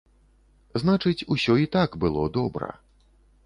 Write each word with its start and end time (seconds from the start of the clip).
Значыць, 0.83 1.25
усё 1.37 1.59
і 1.67 1.69
так 1.77 1.89
было 2.07 2.27
добра. 2.41 2.69